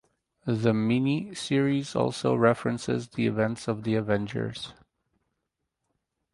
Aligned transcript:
The 0.47 0.73
miniseries 0.73 1.95
also 1.95 2.33
references 2.33 3.09
the 3.09 3.27
events 3.27 3.67
of 3.67 3.83
"The 3.83 3.93
Avengers". 3.93 4.73